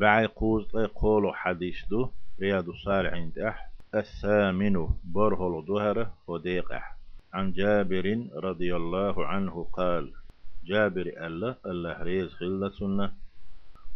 بعي 0.00 0.26
قوز 0.26 0.76
قولو 0.94 1.32
حديث 1.32 1.76
دو 1.90 2.08
رياض 2.40 2.68
الصالحين 2.68 3.32
تح 3.32 3.70
الثامن 3.94 4.88
برهل 5.04 5.64
ظهر 5.66 6.10
وديقح 6.26 6.96
عن 7.32 7.52
جابر 7.52 8.26
رضي 8.34 8.76
الله 8.76 9.26
عنه 9.26 9.66
قال 9.72 10.12
جابر 10.64 11.06
الله 11.26 11.56
الله 11.66 12.02
ريز 12.02 12.30
خلة 12.32 13.10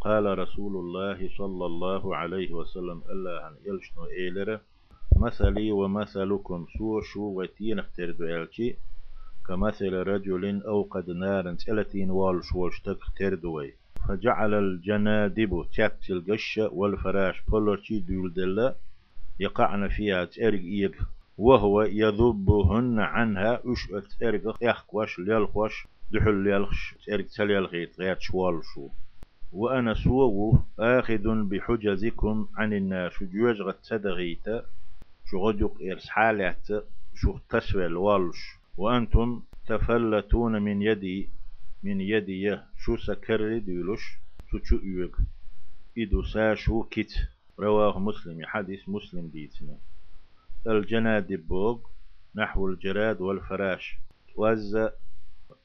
قال 0.01 0.39
رسول 0.39 0.75
الله 0.75 1.29
صلى 1.37 1.65
الله 1.65 2.15
عليه 2.15 2.53
وسلم 2.53 3.01
الله 3.09 3.47
أن 3.47 3.55
يلشنو 3.65 4.05
إيلر. 4.05 4.59
مثلي 5.17 5.71
ومثلكم 5.71 6.65
سور 6.77 7.01
شو 7.01 7.21
وتين 7.21 7.79
اختردو 7.79 8.25
إلشي. 8.25 8.75
كمثل 9.47 9.93
رجل 9.93 10.63
أوقد 10.63 11.09
نارا 11.09 11.51
تلتين 11.65 12.09
والش 12.11 12.55
والش 12.55 12.79
تختردوي. 12.79 13.73
فجعل 14.07 14.53
الجنادب 14.53 15.65
تاكتل 15.75 16.23
قشة 16.29 16.73
والفراش. 16.73 17.41
بولرشي 17.47 17.99
دول 17.99 18.33
دلا 18.33 18.75
يقعن 19.39 19.87
فيها 19.87 20.25
تأرق 20.25 20.59
إيق 20.59 20.95
وهو 21.37 21.81
يذبهن 21.81 22.99
عنها. 22.99 23.61
أش 23.65 23.87
تأرق 24.19 24.57
يخوش 24.61 25.19
ليلخوش 25.19 25.87
دحل 26.11 26.35
ليلخش 26.43 26.95
تأرق 27.05 27.25
تليلخيت 27.25 27.99
غير 27.99 28.17
شوالشو 28.19 28.89
وأنا 29.53 29.93
سوو 29.93 30.59
آخذ 30.79 31.43
بحجزكم 31.43 32.47
عن 32.57 32.73
الناس. 32.73 33.23
جوجغت 33.23 33.77
تدغيت. 33.89 34.45
شغدق 35.31 35.73
إرس 35.91 36.09
حالات 36.09 36.67
شو 37.15 37.37
تسويل 37.49 37.95
والش 37.95 38.37
وأنتم 38.77 39.41
تفلتون 39.67 40.61
من 40.61 40.81
يدي. 40.81 41.29
من 41.83 42.01
يدي 42.01 42.59
شو 42.77 42.97
سكر 42.97 43.57
ديلوش 43.57 44.17
شو 44.51 44.59
شو 44.63 44.75
يوغ 44.83 45.09
إدو 45.97 46.23
ساشو 46.23 46.83
كت 46.83 47.13
رواه 47.59 47.99
مسلم 47.99 48.45
حديث 48.45 48.89
مسلم 48.89 49.27
ديتنا 49.27 49.77
الجناد 50.67 51.33
بوغ 51.33 51.79
نحو 52.35 52.67
الجراد 52.67 53.21
والفراش 53.21 53.97
وز 54.35 54.77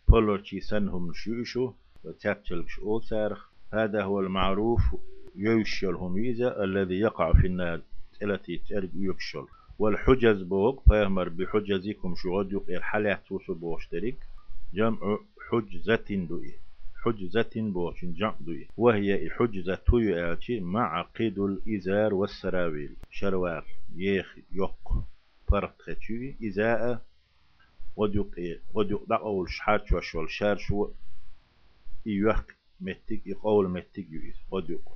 بولوتشي 0.09 0.61
سنهم 0.61 1.13
شوشو 1.13 1.73
وتاكتلكش 2.05 2.79
أول 2.79 3.03
سارخ 3.03 3.49
هذا 3.73 4.03
هو 4.03 4.21
المعروف 4.21 4.83
يوشل 5.37 5.95
هميزة 5.95 6.65
الذي 6.65 6.99
يقع 7.01 7.33
في 7.33 7.47
النار 7.47 7.81
التي 8.23 8.57
ترق 8.69 8.91
يكشل 8.95 9.47
والحجز 9.79 10.43
بوغ 10.43 10.81
فيهمر 10.89 11.29
بحجزكم 11.29 12.15
شغد 12.15 12.53
يقير 12.53 12.81
حلات 12.81 13.21
توسو 13.29 13.55
بوشترك 13.55 14.19
جمع 14.75 15.19
حجزة 15.51 16.27
دوئي. 16.29 16.55
حجزة 17.05 17.51
بوشن 17.57 18.13
جمع 18.13 18.35
دوئي. 18.41 18.69
وهي 18.77 19.31
حجزة 19.31 19.75
توي 19.75 20.37
مع 20.61 21.03
قيد 21.03 21.39
الإزار 21.39 22.15
والسراويل. 22.15 22.97
شروار 23.11 23.65
يخ 23.97 24.37
يق 24.53 25.05
فرق 25.49 25.83
خشوي 25.83 26.37
إزاء 26.45 27.03
وديق 27.97 28.61
وديق 28.75 29.05
دقول 29.09 29.51
شحات 29.51 29.93
وشول 29.93 30.31
شار 30.31 30.57
شو 30.57 30.91
يوخ 32.07 32.43
متك 32.81 33.27
يقول 33.27 33.71
متك 33.71 34.07
يويس 34.11 34.37
وديق 34.51 34.89